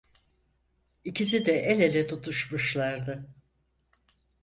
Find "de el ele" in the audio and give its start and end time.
1.45-2.07